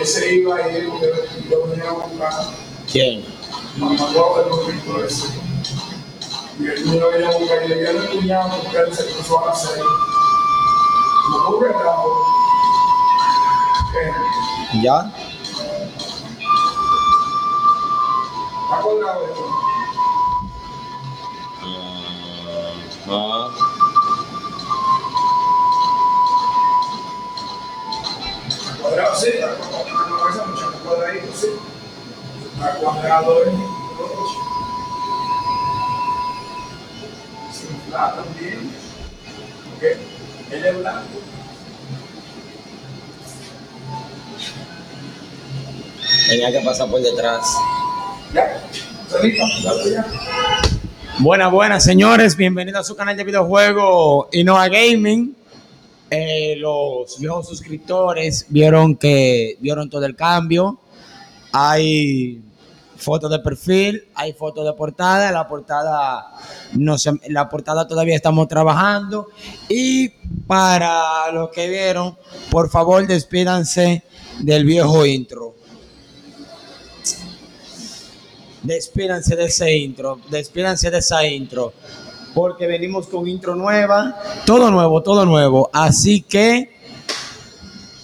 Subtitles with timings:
[0.00, 0.92] él se iba y él
[1.50, 2.32] lo venía a buscar.
[2.90, 3.24] ¿Quién?
[3.78, 5.28] Los víctimas ese.
[6.58, 9.54] Y él no lo venía a buscar y le porque él se cruzó a la
[9.54, 9.84] serie.
[11.30, 11.60] No.
[13.92, 14.12] Eh,
[14.82, 15.12] ¿Ya?
[18.64, 19.44] ¿Está acordado de esto?
[23.12, 23.50] Ah.
[28.80, 29.69] Cuadrado, sí, está cuadrado,
[46.28, 47.56] Tenía que pasar por detrás.
[48.32, 48.62] Ya.
[51.18, 52.36] Buenas, buenas, señores.
[52.36, 55.34] Bienvenidos a su canal de videojuegos Innova Gaming.
[56.08, 60.78] Eh, los viejos suscriptores vieron que vieron todo el cambio.
[61.52, 62.42] Hay
[63.00, 65.32] fotos de perfil, hay fotos de portada.
[65.32, 66.32] La portada,
[66.74, 66.96] no
[67.28, 69.28] la portada todavía estamos trabajando.
[69.68, 70.08] Y
[70.46, 72.16] para los que vieron,
[72.50, 74.04] por favor, despídanse
[74.40, 75.54] del viejo intro.
[78.62, 81.72] Despídanse de ese intro, despídanse de esa intro,
[82.34, 85.70] porque venimos con intro nueva, todo nuevo, todo nuevo.
[85.72, 86.70] Así que,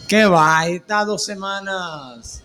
[0.09, 0.67] ¿qué va?
[0.67, 2.43] Estas dos semanas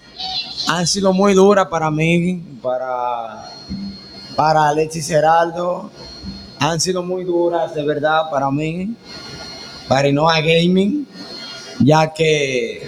[0.68, 3.52] han sido muy duras para mí, para,
[4.36, 5.90] para Alexis Geraldo.
[6.60, 8.96] Han sido muy duras, de verdad, para mí,
[9.88, 11.08] para Innova Gaming,
[11.80, 12.88] ya que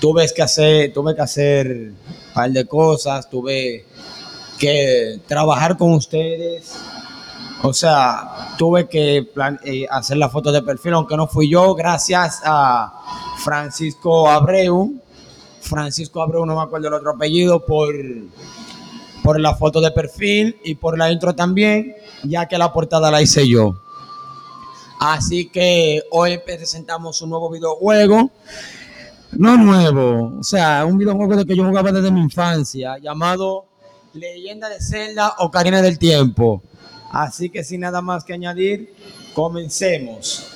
[0.00, 1.96] tuve que hacer, tuve que hacer un
[2.34, 3.84] par de cosas, tuve
[4.58, 6.74] que trabajar con ustedes.
[7.62, 11.74] O sea, tuve que plan- eh, hacer la foto de perfil, aunque no fui yo,
[11.74, 12.92] gracias a
[13.42, 14.92] Francisco Abreu.
[15.64, 17.94] Francisco Abreu, no me acuerdo el otro apellido, por,
[19.22, 23.22] por la foto de perfil y por la intro también, ya que la portada la
[23.22, 23.74] hice yo.
[25.00, 28.30] Así que hoy presentamos un nuevo videojuego.
[29.32, 33.66] No nuevo, o sea, un videojuego de que yo jugaba desde mi infancia, llamado
[34.12, 36.62] Leyenda de Zelda Ocarina del Tiempo.
[37.10, 38.94] Así que sin nada más que añadir,
[39.34, 40.53] comencemos.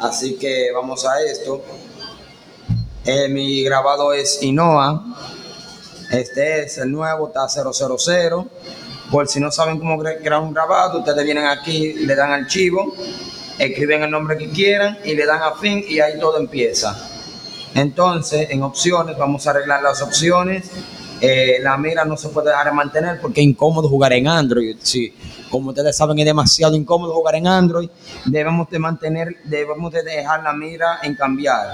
[0.00, 1.62] Así que vamos a esto.
[3.04, 5.04] Eh, mi grabado es Inoa.
[6.10, 8.50] Este es el nuevo, está 000.
[9.10, 12.94] Por si no saben cómo cre- crear un grabado, ustedes vienen aquí, le dan archivo,
[13.58, 16.96] escriben el nombre que quieran y le dan a fin y ahí todo empieza.
[17.74, 20.70] Entonces, en opciones, vamos a arreglar las opciones.
[21.20, 24.76] Eh, la mira no se puede dejar de mantener porque es incómodo jugar en Android.
[24.80, 25.12] Sí,
[25.50, 27.90] como ustedes saben, es demasiado incómodo jugar en Android.
[28.24, 31.68] Debemos de mantener, debemos de dejar la mira en cambiar.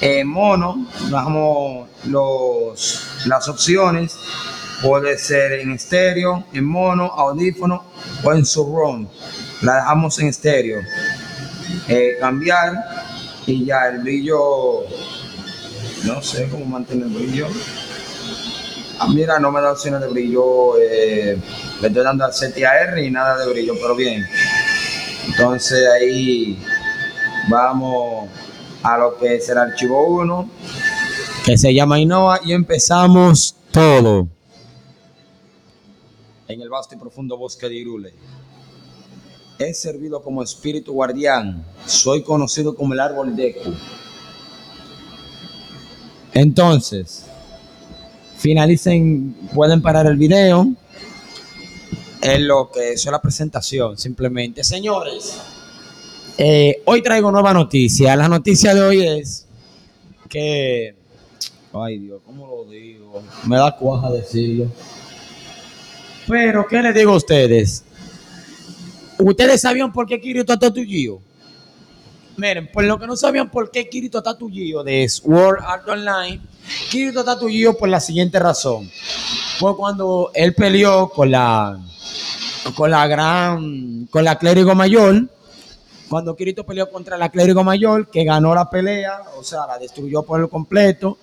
[0.00, 4.16] En mono, bajamos los, las opciones.
[4.82, 7.84] Puede ser en estéreo, en mono, audífono
[8.24, 9.08] o en surround.
[9.60, 10.80] La dejamos en estéreo.
[11.86, 12.72] Eh, cambiar
[13.46, 14.84] y ya el brillo,
[16.04, 17.46] no sé cómo mantener el brillo.
[19.02, 20.78] Ah, mira, no me da opciones de brillo.
[20.78, 21.34] eh,
[21.80, 24.22] le estoy dando al CTAR y nada de brillo, pero bien.
[25.26, 26.58] Entonces ahí
[27.48, 28.28] vamos
[28.82, 30.50] a lo que es el archivo 1,
[31.46, 34.28] que se llama Innova, y empezamos todo.
[36.46, 38.12] En el vasto y profundo bosque de Irule.
[39.58, 41.64] He servido como espíritu guardián.
[41.86, 43.72] Soy conocido como el árbol Deku.
[46.34, 47.24] Entonces,
[48.40, 50.68] finalicen, pueden parar el video.
[52.22, 54.64] En lo que es la presentación, simplemente.
[54.64, 55.38] Señores,
[56.36, 58.16] eh, hoy traigo nueva noticia.
[58.16, 59.46] La noticia de hoy es
[60.28, 60.94] que.
[61.72, 63.22] Ay Dios, ¿cómo lo digo?
[63.46, 64.66] Me da cuaja decirlo.
[66.26, 67.84] Pero, ¿qué les digo a ustedes?
[69.18, 71.20] ¿Ustedes sabían por qué Kirito está tuyo?
[72.40, 76.40] Miren, por lo que no sabían por qué Kirito está tuyo de Sword Art Online,
[76.90, 78.90] Kirito está tuyo por la siguiente razón.
[79.58, 81.78] Fue cuando él peleó con la
[82.74, 85.28] con la gran con la clérigo mayor
[86.08, 90.24] cuando Kirito peleó contra la clérigo mayor, que ganó la pelea, o sea, la destruyó
[90.24, 91.18] por el completo,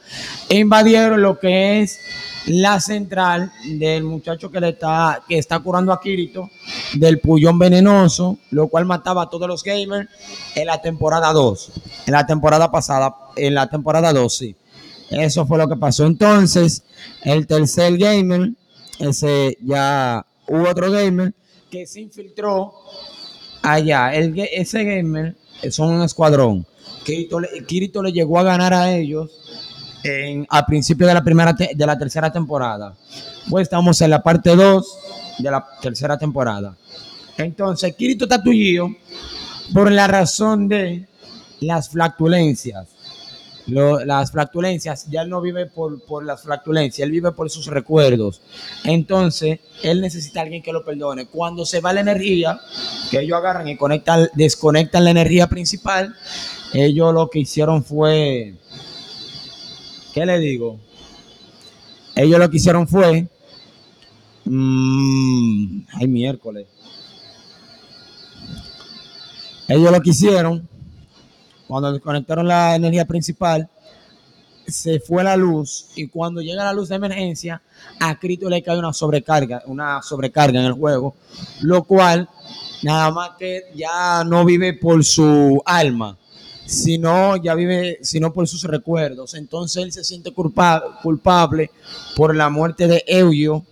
[0.47, 1.99] invadieron lo que es
[2.45, 6.49] la central del muchacho que le está, que está curando a Kirito,
[6.93, 10.09] del pullón venenoso, lo cual mataba a todos los gamers
[10.55, 11.71] en la temporada 2,
[12.05, 14.55] en la temporada pasada, en la temporada 2, sí.
[15.09, 16.05] Eso fue lo que pasó.
[16.05, 16.83] Entonces,
[17.23, 18.51] el tercer gamer,
[18.99, 21.33] ese ya hubo otro gamer
[21.69, 22.73] que se infiltró
[23.61, 25.35] allá, ese gamer
[25.69, 26.65] son un escuadrón.
[27.03, 27.49] Kirito le,
[28.03, 29.31] le llegó a ganar a ellos
[30.03, 32.95] en, a principio de la primera de la tercera temporada.
[33.49, 34.97] Pues estamos en la parte 2
[35.37, 36.75] de la tercera temporada.
[37.37, 38.89] Entonces, Kirito está tullido
[39.73, 41.07] por la razón de
[41.59, 42.87] las flatulencias.
[43.67, 48.41] Las flatulencias, ya él no vive por, por las flatulencias, él vive por sus recuerdos.
[48.85, 51.27] Entonces, él necesita a alguien que lo perdone.
[51.27, 52.61] Cuando se va la energía,
[53.11, 56.15] que ellos agarran y conectan, desconectan la energía principal,
[56.73, 58.55] ellos lo que hicieron fue,
[60.13, 60.79] ¿qué le digo?
[62.15, 63.27] Ellos lo que hicieron fue,
[64.49, 66.67] mm, ay miércoles,
[69.67, 70.67] ellos lo que hicieron,
[71.67, 73.69] cuando desconectaron la energía principal,
[74.65, 77.61] se fue la luz y cuando llega la luz de emergencia,
[77.99, 81.15] a Cristo le cae una sobrecarga, una sobrecarga en el juego,
[81.61, 82.29] lo cual
[82.83, 86.17] nada más que ya no vive por su alma,
[86.65, 89.35] sino ya vive, sino por sus recuerdos.
[89.35, 91.71] Entonces él se siente culpa- culpable
[92.15, 93.63] por la muerte de Euyo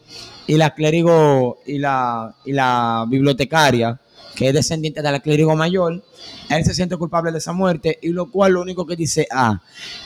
[0.48, 4.00] y la clérigo y la, y la bibliotecaria,
[4.36, 6.04] que es descendiente de la clérigo mayor.
[6.50, 9.62] Él se siente culpable de esa muerte y lo cual lo único que dice, ah,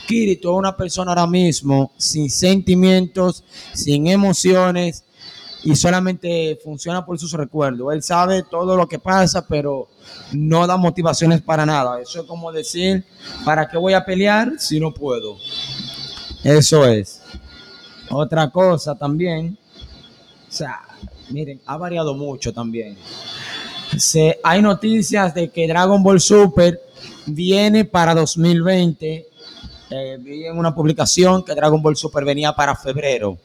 [0.06, 3.44] Kirito es una persona ahora mismo sin sentimientos,
[3.74, 5.04] sin emociones
[5.62, 7.92] y solamente funciona por sus recuerdos.
[7.92, 9.88] Él sabe todo lo que pasa, pero
[10.32, 12.00] no da motivaciones para nada.
[12.00, 13.04] Eso es como decir,
[13.44, 15.36] ¿para qué voy a pelear si no puedo?
[16.42, 17.20] Eso es.
[18.08, 19.58] Otra cosa también,
[20.50, 20.80] o sea,
[21.30, 22.96] miren, ha variado mucho también.
[24.42, 26.80] Hay noticias de que Dragon Ball Super
[27.26, 29.26] viene para 2020.
[29.92, 33.38] Eh, vi en una publicación que Dragon Ball Super venía para febrero.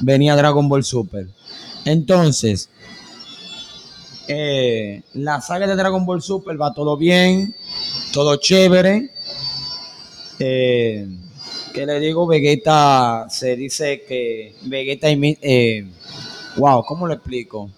[0.00, 1.28] Venía Dragon Ball Super.
[1.84, 2.68] Entonces,
[4.28, 7.54] eh, la saga de Dragon Ball Super va todo bien,
[8.12, 9.10] todo chévere.
[10.38, 11.06] Eh,
[11.74, 12.26] ¿Qué le digo?
[12.26, 15.86] Vegeta se dice que Vegeta eh,
[16.56, 17.70] wow, ¿cómo lo explico?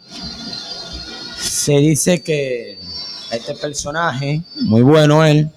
[1.38, 2.78] Se dice que
[3.31, 5.50] este personaje, muy bueno él,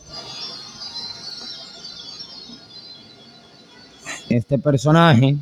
[4.29, 5.37] este personaje,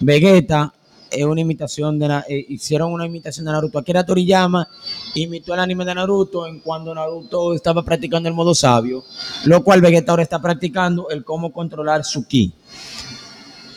[0.00, 0.72] Vegeta,
[1.10, 3.78] es una imitación de eh, hicieron una imitación de Naruto.
[3.78, 4.68] Akira Toriyama
[5.14, 9.04] imitó el anime de Naruto en cuando Naruto estaba practicando el modo sabio,
[9.44, 12.52] lo cual Vegeta ahora está practicando el cómo controlar su ki.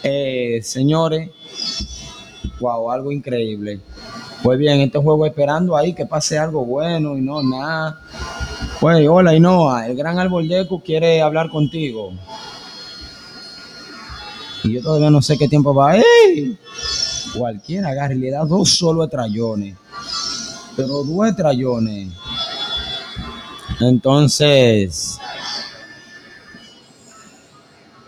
[0.03, 1.29] Eh, señores,
[2.61, 3.81] wow, algo increíble.
[4.41, 8.01] Pues bien, este juego esperando ahí que pase algo bueno y no nada.
[8.79, 12.13] Pues hola Inoa, el gran árbol Deku quiere hablar contigo.
[14.63, 15.97] Y yo todavía no sé qué tiempo va.
[15.97, 16.57] ¡Ey!
[17.37, 19.75] Cualquiera agarre le da dos solo trayones.
[20.75, 22.13] Pero dos trayones.
[23.79, 25.19] Entonces,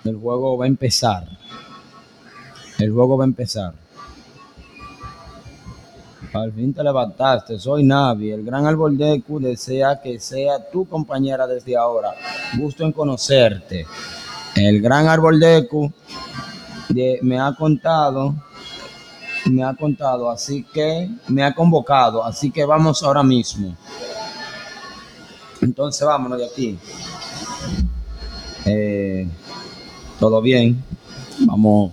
[0.04, 1.28] el juego va a empezar.
[2.80, 3.83] El juego va a empezar.
[6.34, 8.32] Al fin te levantaste, soy Navi.
[8.32, 12.10] El gran árbol Deku desea que sea tu compañera desde ahora.
[12.58, 13.86] Gusto en conocerte.
[14.56, 18.34] El gran árbol de- me ha contado,
[19.50, 23.76] me ha contado, así que me ha convocado, así que vamos ahora mismo.
[25.62, 26.80] Entonces vámonos de aquí.
[28.66, 29.28] Eh,
[30.20, 30.82] Todo bien.
[31.40, 31.92] Vamos.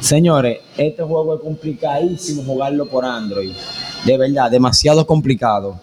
[0.00, 3.52] Señores, este juego es complicadísimo jugarlo por Android.
[4.04, 5.80] De verdad, demasiado complicado.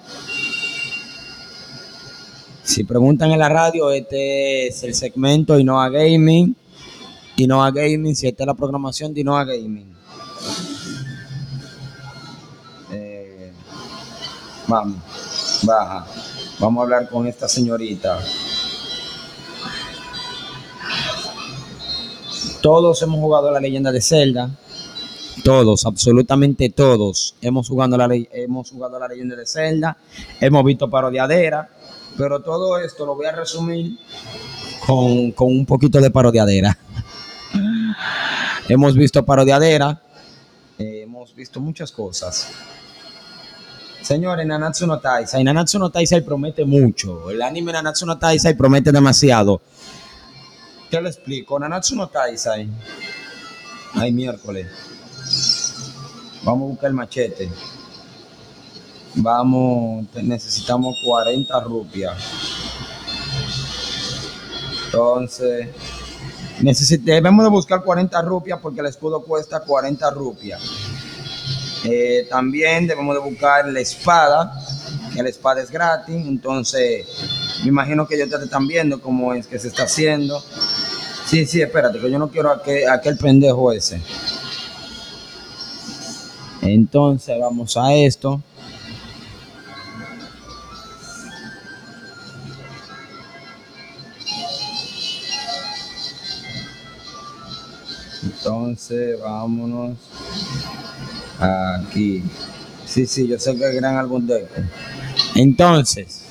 [2.63, 6.55] Si preguntan en la radio, este es el segmento Inoa Gaming.
[7.37, 9.91] Inoa Gaming, si esta es la programación de Inoa Gaming.
[12.91, 13.51] Eh,
[14.67, 14.97] vamos,
[15.63, 16.05] baja.
[16.59, 18.19] Vamos a hablar con esta señorita.
[22.61, 24.51] Todos hemos jugado la leyenda de Zelda.
[25.43, 27.35] Todos, absolutamente todos.
[27.41, 29.97] Hemos jugado la, hemos jugado la leyenda de Zelda.
[30.39, 31.69] Hemos visto parodiadera.
[32.17, 33.97] Pero todo esto lo voy a resumir
[34.85, 36.77] con, con un poquito de parodiadera.
[38.69, 40.01] hemos visto parodiadera.
[40.77, 42.49] eh, hemos visto muchas cosas.
[44.01, 45.43] Señores, Nanatsu no Taisai.
[45.43, 47.29] Nanatsu no Taisai promete mucho.
[47.29, 49.61] El anime Nanatsu no Taisai promete demasiado.
[50.89, 51.57] ¿Qué le explico?
[51.57, 52.67] Nanatsu no Taisai.
[53.93, 54.67] Ay, miércoles.
[56.43, 57.49] Vamos a buscar el machete.
[59.15, 62.17] Vamos, necesitamos 40 rupias.
[64.85, 65.67] Entonces,
[66.61, 70.61] necesit- debemos de buscar 40 rupias porque el escudo cuesta 40 rupias.
[71.83, 74.53] Eh, también debemos de buscar la espada
[75.15, 77.05] la espada es gratis, entonces
[77.63, 80.41] me imagino que ellos te están viendo cómo es que se está haciendo.
[81.25, 84.01] Sí, sí, espérate, que yo no quiero aquel, aquel pendejo ese.
[86.61, 88.41] Entonces vamos a esto.
[98.23, 99.97] Entonces, vámonos
[101.39, 102.23] aquí.
[102.85, 104.61] Sí, sí, yo sé que es el gran árbol de eco.
[105.35, 106.23] Entonces,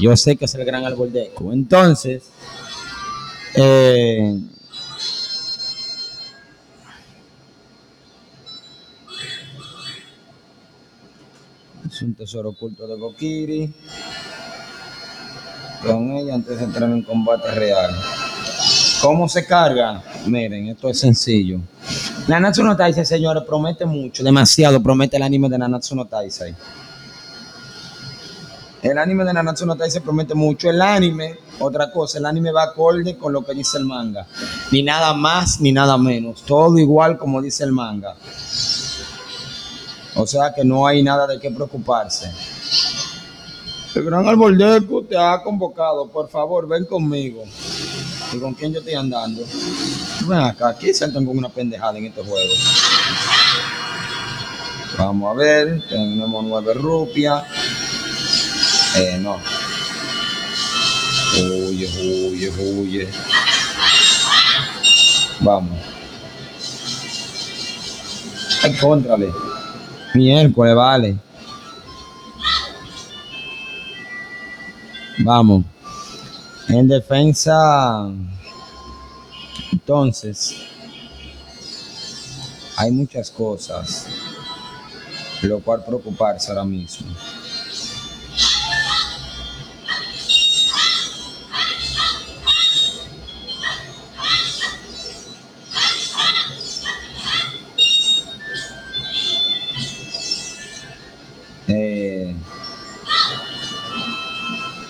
[0.00, 1.52] yo sé que es el gran árbol de eco.
[1.52, 2.24] Entonces,
[3.54, 4.40] eh,
[12.02, 13.74] un tesoro oculto de Kokiri.
[15.84, 17.90] Con ella antes de entrar en combate real.
[19.00, 20.02] ¿Cómo se carga?
[20.26, 21.60] Miren, esto es sencillo.
[22.28, 26.54] Nanatsu no Taisei, señores, promete mucho, demasiado promete el anime de Nanatsu no Taisei.
[28.82, 30.68] El anime de Nanatsu no Taisei promete mucho.
[30.68, 34.26] El anime, otra cosa, el anime va acorde con lo que dice el manga.
[34.70, 36.42] Ni nada más ni nada menos.
[36.42, 38.16] Todo igual como dice el manga.
[40.14, 42.30] O sea que no hay nada de qué preocuparse.
[43.94, 46.08] El gran árbol de Eco te ha convocado.
[46.08, 47.44] Por favor, ven conmigo.
[48.32, 49.42] ¿Y con quién yo estoy andando?
[50.26, 52.52] Ven acá, aquí saltan con una pendejada en este juego.
[54.96, 57.42] Vamos a ver, tenemos nueve rupias.
[58.96, 59.36] Eh, no.
[61.36, 61.88] Huye,
[62.28, 63.08] huye, huye.
[65.40, 65.78] Vamos.
[68.62, 69.32] Ay, contrale.
[70.14, 71.16] Miércoles, vale.
[75.18, 75.64] Vamos.
[76.68, 78.10] En defensa,
[79.72, 80.56] entonces,
[82.76, 84.06] hay muchas cosas,
[85.42, 87.08] lo cual preocuparse ahora mismo.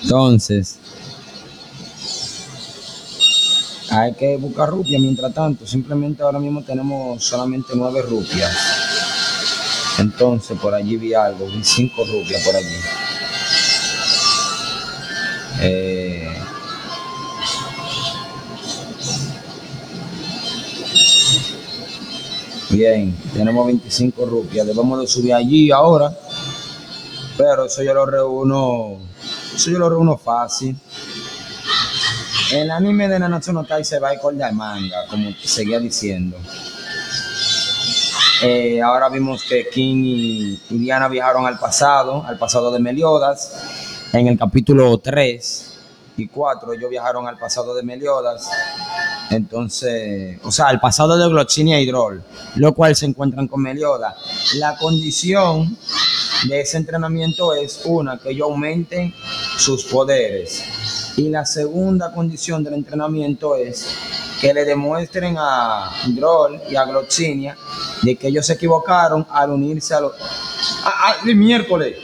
[0.03, 0.79] Entonces,
[3.91, 5.67] hay que buscar rupias mientras tanto.
[5.67, 8.57] Simplemente ahora mismo tenemos solamente nueve rupias.
[9.99, 12.77] Entonces por allí vi algo, vi cinco rupias por allí.
[15.63, 16.33] Eh,
[22.71, 24.67] bien, tenemos 25 rupias.
[24.67, 26.17] Debemos de subir allí ahora.
[27.37, 29.10] Pero eso yo lo reúno.
[29.55, 30.77] Eso yo lo reúno fácil.
[32.53, 36.37] El anime de Nanatsu no Taisei va acorde al manga, como seguía diciendo.
[38.43, 43.53] Eh, ahora vimos que King y, Diana viajaron al pasado, al pasado de Meliodas.
[44.13, 45.79] En el capítulo 3
[46.17, 48.51] y 4 ellos viajaron al pasado de Meliodas.
[49.31, 52.23] Entonces, o sea, al pasado de Glochinia y Droll,
[52.57, 54.17] lo cual se encuentran con Meliodas.
[54.57, 55.77] La condición
[56.49, 59.15] de ese entrenamiento es una, que ellos aumenten
[59.61, 60.63] sus poderes.
[61.17, 63.87] Y la segunda condición del entrenamiento es
[64.41, 67.57] que le demuestren a Droll y a Glochinia
[68.03, 70.13] de que ellos se equivocaron al unirse a los...
[71.27, 71.97] El miércoles,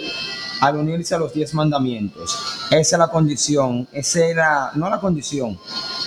[0.60, 2.36] al unirse a los diez mandamientos.
[2.70, 5.58] Esa es la condición, esa era, no la condición,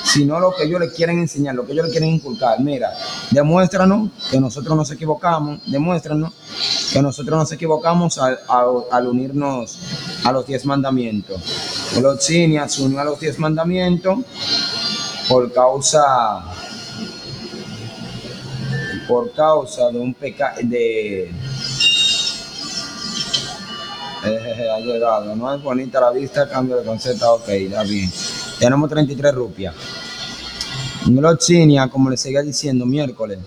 [0.03, 2.59] sino lo que ellos le quieren enseñar, lo que ellos le quieren inculcar.
[2.59, 2.91] Mira,
[3.31, 6.33] demuéstranos que nosotros nos equivocamos, demuéstranos
[6.93, 9.79] que nosotros nos equivocamos al, al- al unirnos
[10.29, 11.41] a los diez mandamientos.
[11.95, 14.19] Glochinia se unió a los diez mandamientos
[15.27, 16.43] por causa
[19.07, 21.31] por causa de un pecado de
[24.25, 28.11] eh, ha llegado, no es bonita la vista, cambio de concepto, ok, está bien.
[28.59, 29.73] Tenemos 33 rupias.
[31.05, 33.39] Glochinia, como les seguía diciendo, miércoles,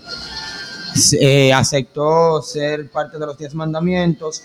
[1.19, 4.43] eh, aceptó ser parte de los 10 mandamientos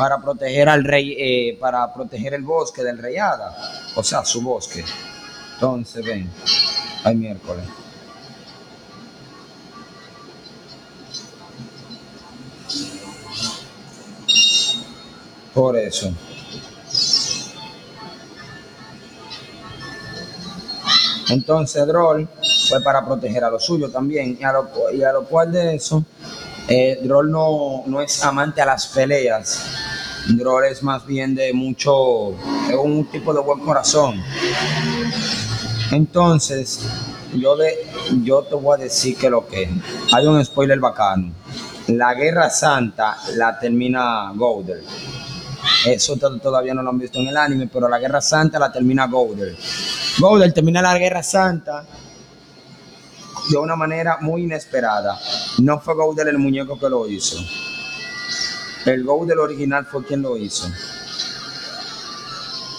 [0.00, 3.54] para proteger al rey, eh, para proteger el bosque del rey Hada,
[3.94, 4.82] o sea, su bosque.
[5.56, 6.30] Entonces, ven,
[7.04, 7.66] hay miércoles.
[15.52, 16.12] Por eso.
[21.28, 22.28] Entonces Droll
[22.68, 24.36] fue para proteger a lo suyo también.
[24.40, 26.04] Y a lo, cu- y a lo cual de eso,
[26.68, 29.62] eh, Droll no, no es amante a las peleas.
[30.36, 32.30] Droll es más bien de mucho,
[32.68, 34.22] es un tipo de buen corazón.
[35.90, 36.80] Entonces,
[37.34, 37.56] yo,
[38.22, 39.68] yo te voy a decir que lo que
[40.12, 41.32] hay un spoiler bacano.
[41.88, 44.82] La guerra santa la termina Gouder.
[45.86, 48.70] Eso to- todavía no lo han visto en el anime, pero la Guerra Santa la
[48.72, 49.56] termina Gouder.
[50.18, 51.84] Gouder termina la Guerra Santa
[53.50, 55.18] de una manera muy inesperada.
[55.58, 57.38] No fue Gouder el muñeco que lo hizo.
[58.86, 60.68] El Gouder original fue quien lo hizo.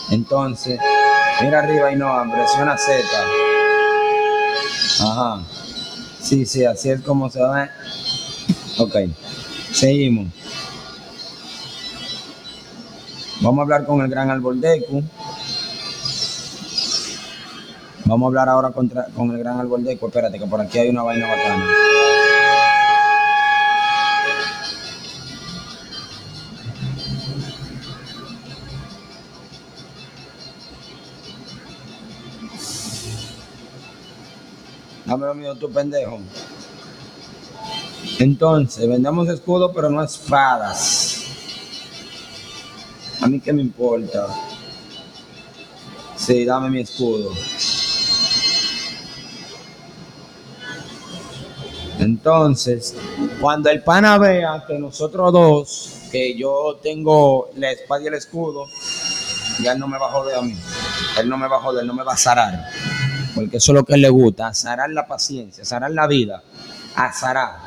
[0.09, 0.79] Entonces,
[1.41, 2.93] mira arriba y no, presiona Z.
[5.01, 5.41] Ajá.
[6.21, 7.69] Sí, sí, así es como se ve.
[8.79, 8.95] Ok,
[9.71, 10.27] seguimos.
[13.41, 15.03] Vamos a hablar con el gran Alboldecu.
[18.05, 20.07] Vamos a hablar ahora contra- con el gran Alboldecu.
[20.07, 21.65] Espérate, que por aquí hay una vaina bacana.
[35.11, 36.21] Dame lo mío, tú pendejo.
[38.17, 41.25] Entonces, vendemos escudos, pero no espadas.
[43.19, 44.27] A mí qué me importa.
[46.15, 47.33] Sí, dame mi escudo.
[51.99, 52.95] Entonces,
[53.41, 58.65] cuando el pana vea que nosotros dos, que yo tengo la espada y el escudo,
[59.61, 60.57] ya él no me va a joder a mí.
[61.19, 62.70] Él no me va a joder, no me va a zarar.
[63.35, 66.43] Porque eso es lo que le gusta, azarar la paciencia, azarar la vida,
[66.95, 67.59] azarar.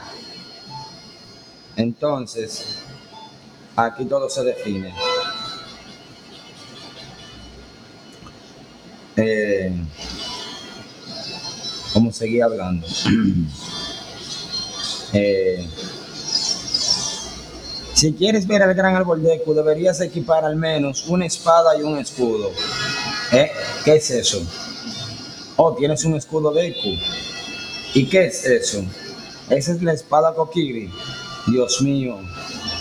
[1.76, 2.78] Entonces,
[3.76, 4.94] aquí todo se define.
[9.16, 9.73] Eh,
[11.92, 12.87] ¿Cómo seguía hablando?
[15.16, 15.64] Eh,
[17.94, 21.96] si quieres ver al gran árbol de deberías equipar al menos una espada y un
[21.98, 22.50] escudo.
[23.31, 23.53] ¿Eh?
[23.85, 24.44] ¿Qué es eso?
[25.56, 26.98] Oh, tienes un escudo de Eku.
[27.94, 28.84] ¿Y qué es eso?
[29.48, 30.90] Esa es la espada Kokiri.
[31.46, 32.18] Dios mío.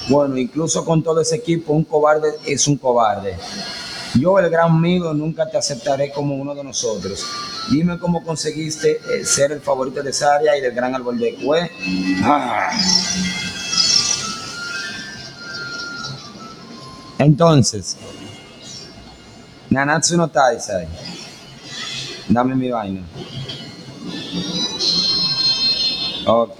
[0.09, 3.37] Bueno, incluso con todo ese equipo, un cobarde es un cobarde.
[4.19, 7.25] Yo, el gran amigo, nunca te aceptaré como uno de nosotros.
[7.69, 11.55] Dime cómo conseguiste eh, ser el favorito de Saria y del gran árbol de Eku.
[11.55, 11.71] ¿eh?
[12.23, 12.71] Ah.
[17.19, 17.97] Entonces,
[19.69, 20.87] Nanatsu no Taisai.
[22.29, 23.01] Dame mi vaina.
[26.25, 26.59] Ok.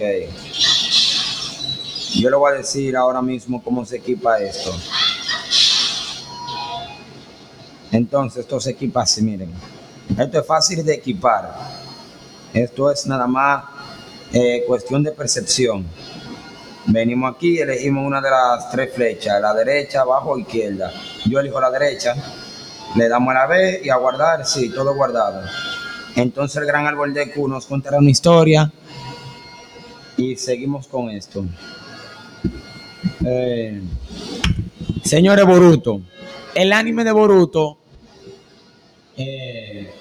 [2.15, 4.73] Yo le voy a decir ahora mismo cómo se equipa esto.
[7.91, 9.51] Entonces, esto se equipa así, miren.
[10.17, 11.53] Esto es fácil de equipar.
[12.53, 13.63] Esto es nada más
[14.31, 15.85] eh, cuestión de percepción.
[16.85, 20.91] Venimos aquí, elegimos una de las tres flechas, la derecha, abajo, izquierda.
[21.25, 22.13] Yo elijo la derecha,
[22.95, 25.41] le damos a la B y a guardar, sí, todo guardado.
[26.15, 28.71] Entonces el gran árbol de Q nos contará una historia
[30.15, 31.43] y seguimos con esto.
[33.25, 33.81] Eh,
[35.03, 36.01] señores Boruto,
[36.53, 37.77] el anime de Boruto,
[39.17, 39.91] eh,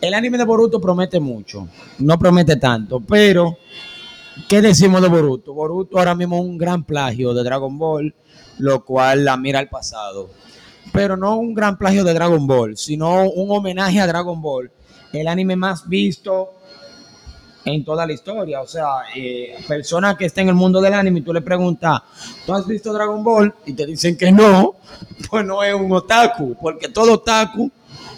[0.00, 3.58] el anime de Boruto promete mucho, no promete tanto, pero
[4.48, 5.52] ¿qué decimos de Boruto?
[5.52, 8.14] Boruto ahora mismo es un gran plagio de Dragon Ball,
[8.58, 10.30] lo cual la mira al pasado
[10.92, 14.70] pero no un gran plagio de Dragon Ball, sino un homenaje a Dragon Ball,
[15.12, 16.50] el anime más visto
[17.64, 18.60] en toda la historia.
[18.60, 22.00] O sea, eh, personas que estén en el mundo del anime y tú le preguntas,
[22.44, 23.54] ¿tú has visto Dragon Ball?
[23.66, 24.76] Y te dicen que no,
[25.30, 27.70] pues no es un otaku, porque todo otaku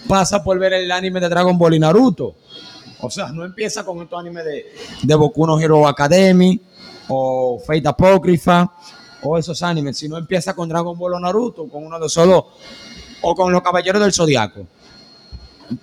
[0.09, 2.35] pasa por ver el anime de Dragon Ball y Naruto.
[3.01, 4.67] O sea, no empieza con estos animes de,
[5.03, 6.59] de Boku no Hero Academy
[7.09, 8.73] o Fate Apocrypha
[9.25, 12.19] o esos animes, sino empieza con Dragon Ball o Naruto, con uno de dos,
[13.23, 14.67] o con los Caballeros del Zodiaco.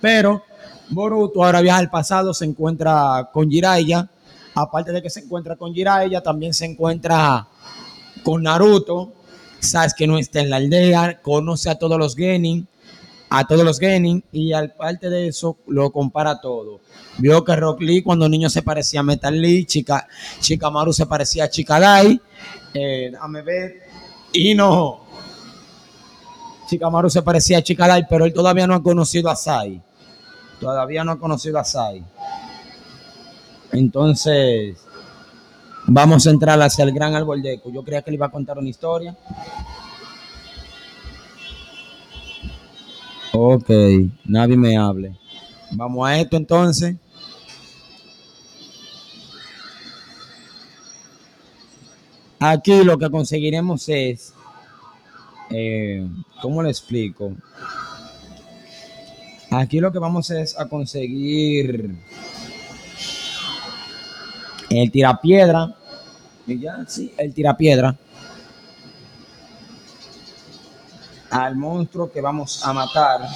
[0.00, 0.42] Pero
[0.88, 4.08] Boruto ahora viaja al pasado, se encuentra con Jiraiya,
[4.54, 7.48] aparte de que se encuentra con Jiraiya, también se encuentra
[8.22, 9.12] con Naruto,
[9.58, 12.68] sabes que no está en la aldea, conoce a todos los Genin,
[13.34, 16.80] a todos los Genin, y aparte de eso lo compara todo.
[17.16, 20.06] Vio que Rock Lee cuando niño se parecía a Metal Lee, Chica,
[20.38, 22.20] Chikamaru se parecía a Chikadai,
[22.74, 23.82] eh, déjame ver,
[24.34, 25.00] y no.
[26.68, 29.80] Chikamaru se parecía a Chikadai, pero él todavía no ha conocido a Sai.
[30.60, 32.04] Todavía no ha conocido a Sai.
[33.72, 34.76] Entonces,
[35.86, 37.70] vamos a entrar hacia el gran árbol de Eco.
[37.72, 39.16] Yo creía que le iba a contar una historia.
[43.34, 43.70] Ok,
[44.26, 45.16] nadie me hable.
[45.70, 46.96] Vamos a esto entonces.
[52.38, 54.34] Aquí lo que conseguiremos es,
[55.50, 56.06] eh,
[56.42, 57.32] ¿cómo le explico?
[59.50, 61.94] Aquí lo que vamos es a conseguir
[64.68, 65.74] el tirapiedra.
[66.46, 67.96] Y ya, sí, el tirapiedra.
[71.32, 73.26] Al monstruo que vamos a matar.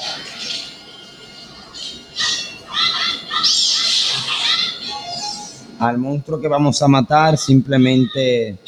[5.79, 8.59] Al monstruo que vamos a matar, simplemente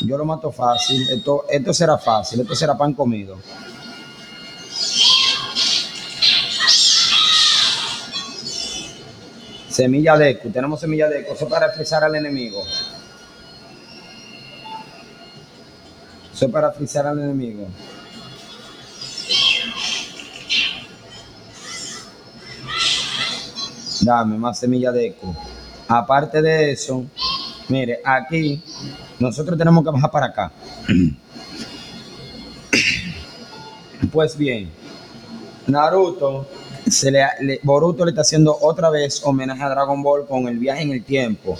[0.00, 1.08] yo lo mato fácil.
[1.10, 3.38] Esto, esto será fácil, esto será pan comido.
[9.68, 12.62] Semilla de eco, tenemos semilla de eco, eso para frizar al enemigo.
[16.34, 17.68] Eso para frizar al enemigo.
[24.02, 25.34] Dame más semilla de eco.
[25.88, 27.04] Aparte de eso,
[27.68, 28.62] mire, aquí
[29.18, 30.52] nosotros tenemos que bajar para acá.
[34.10, 34.68] Pues bien,
[35.68, 36.46] Naruto,
[36.86, 37.24] se le,
[37.62, 41.04] Boruto le está haciendo otra vez homenaje a Dragon Ball con el viaje en el
[41.04, 41.56] tiempo.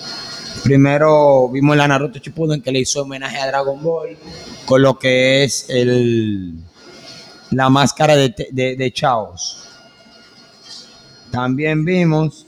[0.62, 4.18] Primero vimos la Naruto Shippuden que le hizo homenaje a Dragon Ball
[4.66, 6.54] con lo que es el
[7.50, 9.71] la máscara de, de, de Chaos.
[11.32, 12.46] También vimos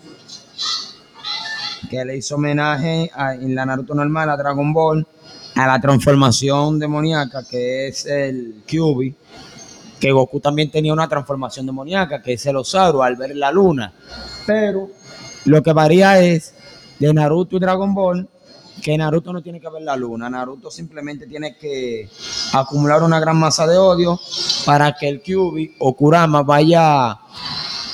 [1.89, 5.07] que le hizo homenaje en la Naruto normal a Dragon Ball
[5.55, 9.15] a la transformación demoníaca que es el Kyuubi,
[9.99, 13.91] que Goku también tenía una transformación demoníaca que es el Osaru al ver la luna.
[14.47, 14.91] Pero
[15.47, 16.55] lo que varía es
[16.99, 18.29] de Naruto y Dragon Ball
[18.83, 22.11] que Naruto no tiene que ver la luna, Naruto simplemente tiene que
[22.53, 24.21] acumular una gran masa de odio
[24.67, 27.19] para que el Kyuubi o Kurama vaya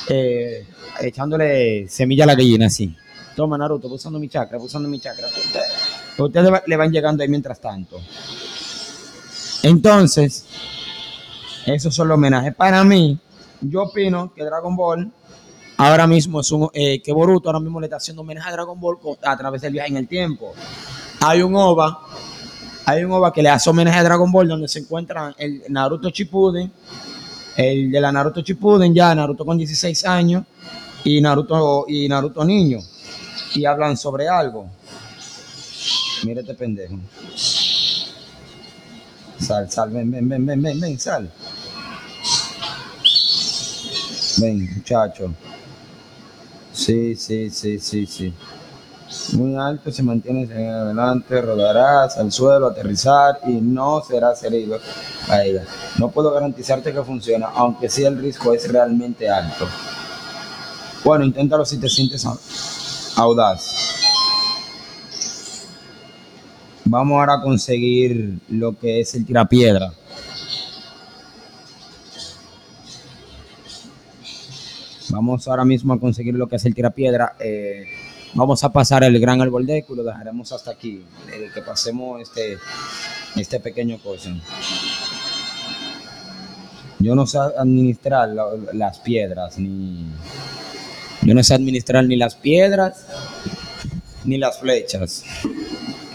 [0.09, 0.66] eh,
[1.00, 2.94] echándole semilla a la gallina así.
[3.34, 5.28] Toma Naruto, voy usando mi chakra, voy usando mi chakra.
[6.18, 8.00] Ustedes, le van llegando ahí mientras tanto.
[9.62, 10.44] Entonces,
[11.66, 12.54] esos son los homenajes.
[12.54, 13.18] Para mí,
[13.60, 15.10] yo opino que Dragon Ball
[15.76, 18.78] ahora mismo es un, eh, que Boruto ahora mismo le está haciendo homenaje a Dragon
[18.78, 20.52] Ball a través del viaje en el tiempo.
[21.20, 22.00] Hay un OVA,
[22.84, 26.10] hay un OVA que le hace homenaje a Dragon Ball donde se encuentran el Naruto
[26.10, 26.70] Shippuden,
[27.56, 30.44] el de la Naruto Shippuden ya, Naruto con 16 años
[31.04, 32.78] y Naruto y Naruto niño
[33.54, 34.68] y hablan sobre algo.
[36.24, 36.96] Mira este pendejo.
[39.38, 41.30] Sal, sal, ven, ven, ven, ven, ven, ven, sal.
[44.38, 45.32] Ven, muchacho.
[46.72, 48.34] Sí, sí, sí, sí, sí.
[49.32, 54.78] Muy alto, se mantiene en adelante, rodarás al suelo, aterrizar y no serás herido.
[55.26, 55.64] Caída.
[55.98, 59.66] No puedo garantizarte que funciona, aunque sí el riesgo es realmente alto.
[61.04, 62.38] Bueno, inténtalo si te sientes au-
[63.16, 63.60] audaz.
[66.84, 69.92] Vamos ahora a conseguir lo que es el tirapiedra.
[75.10, 77.34] Vamos ahora mismo a conseguir lo que es el tirapiedra.
[77.40, 77.84] Eh,
[78.34, 81.02] vamos a pasar el gran árbol de y lo dejaremos hasta aquí.
[81.32, 82.58] eh, que pasemos este,
[83.36, 84.30] este pequeño cosa.
[86.98, 90.06] Yo no sé administrar la- las piedras, ni.
[91.22, 93.04] Yo no sé administrar ni las piedras
[94.24, 95.24] ni las flechas.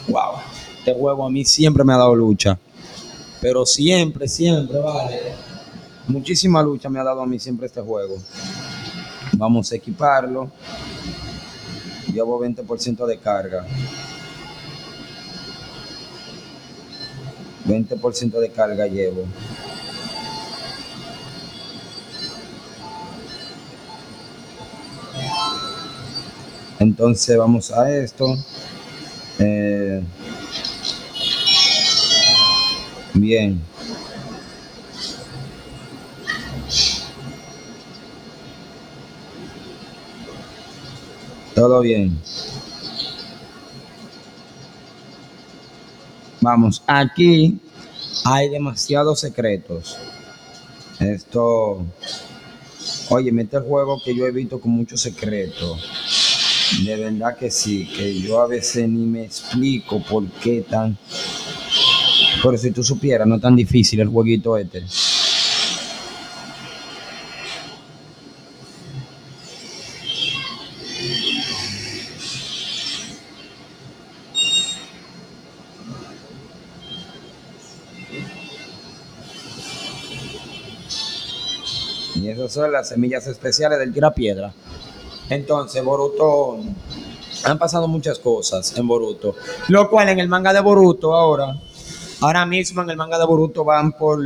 [0.08, 0.39] Wow.
[0.80, 2.58] Este juego a mí siempre me ha dado lucha.
[3.41, 5.20] Pero siempre, siempre, vale.
[6.08, 8.18] Muchísima lucha me ha dado a mí siempre este juego.
[9.34, 10.52] Vamos a equiparlo.
[12.13, 13.65] Llevo 20% de carga.
[17.68, 19.26] 20% de carga llevo.
[26.96, 28.38] Entonces vamos a esto.
[29.38, 30.02] Eh,
[33.14, 33.62] bien.
[41.54, 42.18] Todo bien.
[46.40, 47.60] Vamos, aquí
[48.24, 49.98] hay demasiados secretos.
[51.02, 51.86] Esto,
[53.10, 55.95] oye, mete el juego que yo he visto con muchos secretos.
[56.71, 60.97] De verdad que sí, que yo a veces ni me explico por qué tan...
[62.41, 64.84] Pero si tú supieras, no tan difícil el jueguito este.
[82.15, 84.54] Y esas son las semillas especiales del tirapiedra.
[85.30, 86.60] Entonces, Boruto.
[87.44, 89.36] Han pasado muchas cosas en Boruto.
[89.68, 91.60] Lo cual en el manga de Boruto ahora.
[92.22, 94.20] Ahora mismo en el manga de Boruto van por.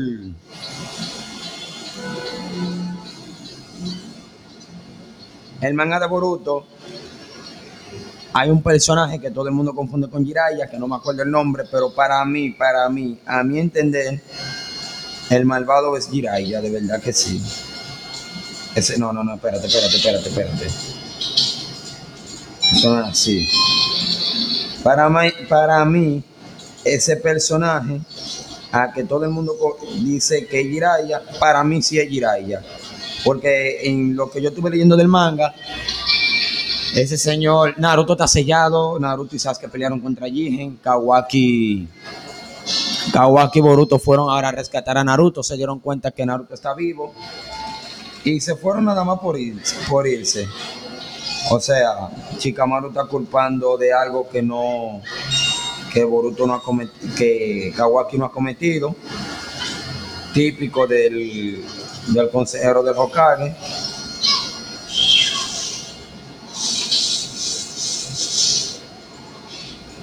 [5.62, 6.66] El manga de Boruto.
[8.32, 11.32] Hay un personaje que todo el mundo confunde con Jiraiya, que no me acuerdo el
[11.32, 14.22] nombre, pero para mí, para mí, a mi entender,
[15.30, 17.42] El malvado es Jiraiya, de verdad que sí.
[18.98, 20.66] No, no, no, espérate, espérate, espérate, espérate.
[22.72, 23.48] Es así.
[24.84, 26.24] Para mí, para mí,
[26.86, 28.00] ese personaje,
[28.72, 29.54] a que todo el mundo
[30.02, 32.62] dice que es Jiraiya, para mí sí es Jiraiya.
[33.26, 35.54] Porque en lo que yo estuve leyendo del manga,
[36.96, 41.88] ese señor, Naruto está sellado, Naruto y Sasuke pelearon contra Jigen, Kawaki,
[43.12, 46.74] Kawaki y Boruto fueron ahora a rescatar a Naruto, se dieron cuenta que Naruto está
[46.74, 47.14] vivo
[48.24, 50.48] y se fueron nada más por irse.
[51.52, 55.02] O sea, Shikamaru está culpando de algo que no,
[55.92, 58.96] que Boruto no ha cometido, que Kawaki no ha cometido,
[60.34, 61.64] típico del,
[62.08, 63.56] del consejero del Hokage.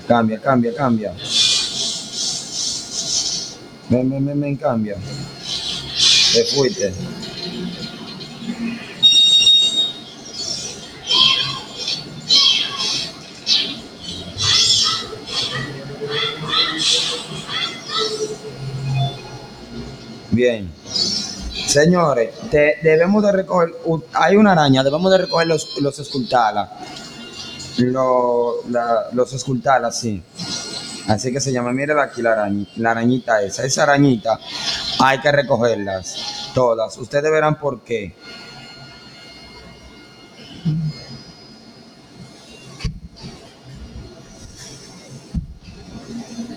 [0.09, 1.13] Cambia, cambia, cambia.
[3.89, 4.97] Ven, ven, ven, ven, cambia.
[6.33, 6.93] Te fuiste.
[20.37, 20.71] Bien.
[20.85, 23.75] Señores, te- debemos de recoger,
[24.13, 26.69] hay una araña, debemos de recoger los, los escultalas.
[27.79, 28.57] Lo-
[29.13, 30.23] los escultalas, sí.
[31.09, 33.65] Así que se llama, mire aquí la, arañi- la arañita esa.
[33.65, 34.39] Esa arañita
[35.01, 36.99] hay que recogerlas, todas.
[36.99, 38.15] Ustedes verán por qué.